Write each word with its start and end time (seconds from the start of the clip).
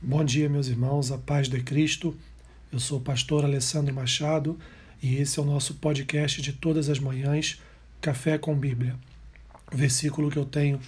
Bom 0.00 0.24
dia, 0.24 0.48
meus 0.48 0.68
irmãos, 0.68 1.10
a 1.10 1.18
paz 1.18 1.48
de 1.48 1.60
Cristo. 1.60 2.16
Eu 2.72 2.78
sou 2.78 2.98
o 2.98 3.02
pastor 3.02 3.44
Alessandro 3.44 3.92
Machado 3.92 4.56
e 5.02 5.16
esse 5.16 5.40
é 5.40 5.42
o 5.42 5.44
nosso 5.44 5.74
podcast 5.74 6.40
de 6.40 6.52
todas 6.52 6.88
as 6.88 7.00
manhãs, 7.00 7.60
Café 8.00 8.38
com 8.38 8.54
Bíblia. 8.54 8.94
O 9.72 9.76
versículo 9.76 10.30
que 10.30 10.36
eu 10.36 10.44
tenho 10.44 10.78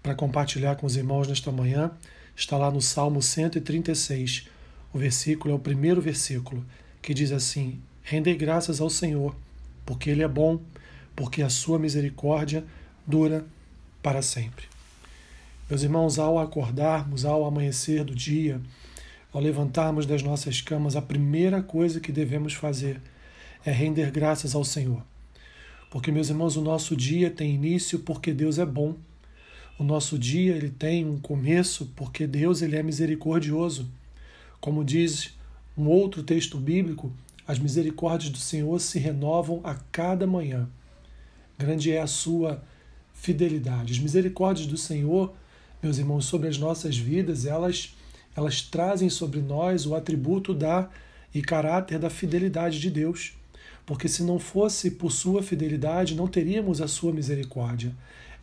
para 0.00 0.14
compartilhar 0.14 0.76
com 0.76 0.86
os 0.86 0.96
irmãos 0.96 1.26
nesta 1.26 1.50
manhã 1.50 1.90
está 2.36 2.56
lá 2.56 2.70
no 2.70 2.80
Salmo 2.80 3.20
136. 3.20 4.46
O 4.92 4.98
versículo 4.98 5.52
é 5.52 5.56
o 5.56 5.60
primeiro 5.60 6.00
versículo, 6.00 6.64
que 7.02 7.12
diz 7.12 7.32
assim: 7.32 7.80
Rendei 8.04 8.36
graças 8.36 8.80
ao 8.80 8.88
Senhor, 8.88 9.34
porque 9.84 10.08
Ele 10.08 10.22
é 10.22 10.28
bom, 10.28 10.60
porque 11.16 11.42
a 11.42 11.50
sua 11.50 11.80
misericórdia 11.80 12.64
dura 13.04 13.44
para 14.00 14.22
sempre. 14.22 14.71
Meus 15.72 15.84
irmãos, 15.84 16.18
ao 16.18 16.38
acordarmos, 16.38 17.24
ao 17.24 17.46
amanhecer 17.46 18.04
do 18.04 18.14
dia, 18.14 18.60
ao 19.32 19.40
levantarmos 19.40 20.04
das 20.04 20.22
nossas 20.22 20.60
camas, 20.60 20.96
a 20.96 21.00
primeira 21.00 21.62
coisa 21.62 21.98
que 21.98 22.12
devemos 22.12 22.52
fazer 22.52 23.00
é 23.64 23.70
render 23.70 24.10
graças 24.10 24.54
ao 24.54 24.66
Senhor. 24.66 25.02
Porque, 25.90 26.12
meus 26.12 26.28
irmãos, 26.28 26.58
o 26.58 26.60
nosso 26.60 26.94
dia 26.94 27.30
tem 27.30 27.54
início 27.54 28.00
porque 28.00 28.34
Deus 28.34 28.58
é 28.58 28.66
bom. 28.66 28.96
O 29.78 29.82
nosso 29.82 30.18
dia 30.18 30.54
ele 30.54 30.68
tem 30.68 31.06
um 31.06 31.18
começo 31.18 31.90
porque 31.96 32.26
Deus 32.26 32.60
ele 32.60 32.76
é 32.76 32.82
misericordioso. 32.82 33.90
Como 34.60 34.84
diz 34.84 35.32
um 35.74 35.86
outro 35.86 36.22
texto 36.22 36.58
bíblico, 36.58 37.10
as 37.48 37.58
misericórdias 37.58 38.30
do 38.30 38.36
Senhor 38.36 38.78
se 38.78 38.98
renovam 38.98 39.62
a 39.64 39.74
cada 39.90 40.26
manhã. 40.26 40.68
Grande 41.58 41.90
é 41.90 42.02
a 42.02 42.06
sua 42.06 42.62
fidelidade. 43.14 43.94
As 43.94 43.98
misericórdias 43.98 44.66
do 44.66 44.76
Senhor 44.76 45.34
meus 45.82 45.98
irmãos, 45.98 46.26
sobre 46.26 46.48
as 46.48 46.58
nossas 46.58 46.96
vidas, 46.96 47.44
elas, 47.44 47.94
elas 48.36 48.62
trazem 48.62 49.10
sobre 49.10 49.40
nós 49.40 49.84
o 49.86 49.94
atributo 49.94 50.54
da 50.54 50.88
e 51.34 51.42
caráter 51.42 51.98
da 51.98 52.08
fidelidade 52.08 52.78
de 52.78 52.90
Deus. 52.90 53.32
Porque 53.84 54.08
se 54.08 54.22
não 54.22 54.38
fosse 54.38 54.92
por 54.92 55.10
sua 55.10 55.42
fidelidade, 55.42 56.14
não 56.14 56.28
teríamos 56.28 56.80
a 56.80 56.86
sua 56.86 57.12
misericórdia. 57.12 57.92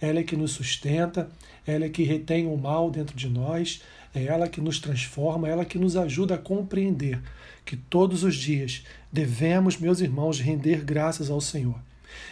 Ela 0.01 0.19
é 0.19 0.23
que 0.23 0.35
nos 0.35 0.51
sustenta, 0.51 1.29
ela 1.65 1.85
é 1.85 1.89
que 1.89 2.03
retém 2.03 2.45
o 2.45 2.57
mal 2.57 2.91
dentro 2.91 3.15
de 3.15 3.29
nós, 3.29 3.81
é 4.13 4.25
ela 4.25 4.47
que 4.47 4.59
nos 4.59 4.79
transforma, 4.79 5.47
é 5.47 5.51
ela 5.51 5.65
que 5.65 5.77
nos 5.77 5.95
ajuda 5.95 6.35
a 6.35 6.37
compreender 6.37 7.21
que 7.65 7.77
todos 7.77 8.23
os 8.23 8.35
dias 8.35 8.83
devemos, 9.11 9.77
meus 9.77 10.01
irmãos, 10.01 10.39
render 10.39 10.83
graças 10.83 11.29
ao 11.29 11.39
Senhor. 11.39 11.79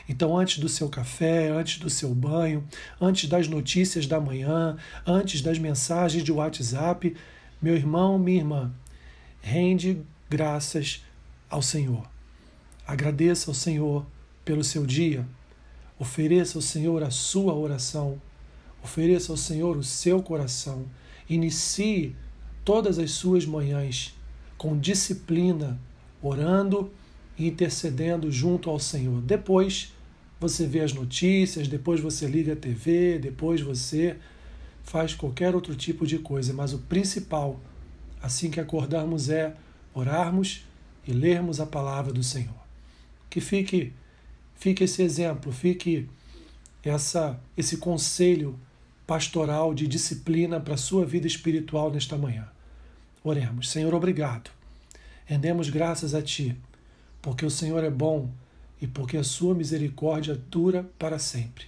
Então, 0.07 0.37
antes 0.37 0.59
do 0.59 0.69
seu 0.69 0.89
café, 0.89 1.49
antes 1.49 1.79
do 1.79 1.89
seu 1.89 2.13
banho, 2.13 2.63
antes 2.99 3.29
das 3.29 3.47
notícias 3.47 4.05
da 4.05 4.19
manhã, 4.19 4.77
antes 5.05 5.41
das 5.41 5.59
mensagens 5.59 6.23
de 6.23 6.31
WhatsApp, 6.31 7.15
meu 7.61 7.75
irmão, 7.75 8.17
minha 8.17 8.37
irmã, 8.37 8.71
rende 9.41 10.01
graças 10.29 11.03
ao 11.49 11.61
Senhor. 11.61 12.07
Agradeça 12.85 13.49
ao 13.49 13.55
Senhor 13.55 14.05
pelo 14.45 14.63
seu 14.63 14.85
dia. 14.85 15.27
Ofereça 15.99 16.57
ao 16.57 16.61
Senhor 16.61 17.03
a 17.03 17.09
sua 17.09 17.53
oração. 17.53 18.21
Ofereça 18.83 19.31
ao 19.31 19.37
Senhor 19.37 19.75
o 19.75 19.83
seu 19.83 20.21
coração. 20.21 20.85
Inicie 21.29 22.15
todas 22.63 22.99
as 22.99 23.11
suas 23.11 23.45
manhãs 23.45 24.15
com 24.57 24.77
disciplina, 24.77 25.79
orando 26.21 26.91
intercedendo 27.37 28.31
junto 28.31 28.69
ao 28.69 28.79
Senhor. 28.79 29.21
Depois 29.21 29.93
você 30.39 30.65
vê 30.65 30.81
as 30.81 30.93
notícias, 30.93 31.67
depois 31.67 31.99
você 31.99 32.27
liga 32.27 32.53
a 32.53 32.55
TV, 32.55 33.19
depois 33.19 33.61
você 33.61 34.17
faz 34.83 35.13
qualquer 35.13 35.53
outro 35.53 35.75
tipo 35.75 36.05
de 36.05 36.19
coisa, 36.19 36.53
mas 36.53 36.73
o 36.73 36.79
principal, 36.79 37.59
assim 38.21 38.49
que 38.49 38.59
acordarmos, 38.59 39.29
é 39.29 39.55
orarmos 39.93 40.65
e 41.05 41.11
lermos 41.11 41.59
a 41.59 41.65
palavra 41.65 42.13
do 42.13 42.23
Senhor. 42.23 42.55
Que 43.29 43.41
fique 43.41 43.93
fique 44.55 44.83
esse 44.83 45.01
exemplo, 45.03 45.51
fique 45.51 46.07
essa 46.83 47.39
esse 47.55 47.77
conselho 47.77 48.57
pastoral 49.05 49.73
de 49.73 49.87
disciplina 49.87 50.59
para 50.59 50.75
a 50.75 50.77
sua 50.77 51.05
vida 51.05 51.27
espiritual 51.27 51.91
nesta 51.91 52.17
manhã. 52.17 52.47
Oremos. 53.23 53.69
Senhor, 53.69 53.93
obrigado. 53.93 54.51
Rendemos 55.25 55.69
graças 55.69 56.13
a 56.13 56.21
ti 56.21 56.55
porque 57.21 57.45
o 57.45 57.49
Senhor 57.49 57.83
é 57.83 57.89
bom 57.89 58.29
e 58.81 58.87
porque 58.87 59.17
a 59.17 59.23
sua 59.23 59.55
misericórdia 59.55 60.35
dura 60.49 60.89
para 60.97 61.19
sempre. 61.19 61.65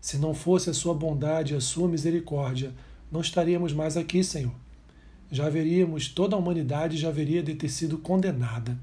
Se 0.00 0.18
não 0.18 0.34
fosse 0.34 0.68
a 0.68 0.74
sua 0.74 0.94
bondade 0.94 1.54
e 1.54 1.56
a 1.56 1.60
sua 1.60 1.88
misericórdia, 1.88 2.74
não 3.10 3.20
estaríamos 3.20 3.72
mais 3.72 3.96
aqui, 3.96 4.22
Senhor. 4.22 4.54
Já 5.30 5.46
haveríamos, 5.46 6.08
toda 6.08 6.36
a 6.36 6.38
humanidade 6.38 6.96
já 6.96 7.08
haveria 7.08 7.42
de 7.42 7.54
ter 7.54 7.68
sido 7.68 7.98
condenada 7.98 8.78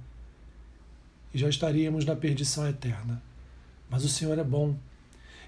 e 1.33 1.37
já 1.37 1.47
estaríamos 1.47 2.05
na 2.05 2.15
perdição 2.15 2.67
eterna. 2.67 3.21
Mas 3.89 4.03
o 4.03 4.09
Senhor 4.09 4.37
é 4.37 4.43
bom 4.43 4.75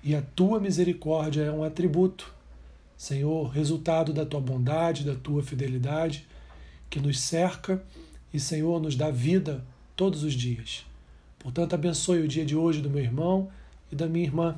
e 0.03 0.15
a 0.15 0.21
tua 0.21 0.59
misericórdia 0.59 1.43
é 1.43 1.51
um 1.51 1.63
atributo, 1.63 2.33
Senhor, 2.97 3.47
resultado 3.47 4.13
da 4.13 4.25
tua 4.25 4.39
bondade, 4.39 5.03
da 5.03 5.15
tua 5.15 5.41
fidelidade, 5.41 6.27
que 6.89 6.99
nos 6.99 7.19
cerca 7.19 7.83
e, 8.33 8.39
Senhor, 8.39 8.81
nos 8.81 8.95
dá 8.95 9.09
vida 9.09 9.63
todos 10.03 10.21
os 10.23 10.33
dias. 10.33 10.85
Portanto, 11.39 11.75
abençoe 11.75 12.19
o 12.19 12.27
dia 12.27 12.45
de 12.45 12.57
hoje 12.57 12.81
do 12.81 12.89
meu 12.89 13.01
irmão 13.01 13.49
e 13.89 13.95
da 13.95 14.05
minha 14.05 14.25
irmã. 14.25 14.57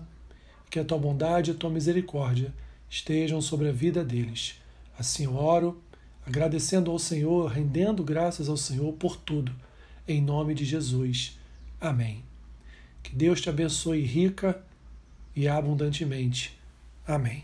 Que 0.72 0.80
a 0.80 0.84
tua 0.84 0.98
bondade 0.98 1.52
e 1.52 1.54
a 1.54 1.56
tua 1.56 1.70
misericórdia 1.70 2.52
estejam 2.90 3.40
sobre 3.40 3.70
a 3.70 3.72
vida 3.72 4.04
deles. 4.04 4.60
Assim 4.98 5.28
oro, 5.28 5.80
agradecendo 6.26 6.90
ao 6.90 6.98
Senhor, 6.98 7.46
rendendo 7.46 8.04
graças 8.04 8.50
ao 8.50 8.58
Senhor 8.58 8.92
por 8.94 9.18
tudo. 9.18 9.52
Em 10.08 10.20
nome 10.20 10.56
de 10.56 10.66
Jesus. 10.66 11.38
Amém. 11.80 12.24
Que 13.04 13.16
Deus 13.16 13.40
te 13.40 13.48
abençoe 13.48 14.02
rica 14.02 14.60
e 15.36 15.48
abundantemente. 15.48 16.58
Amém. 17.06 17.44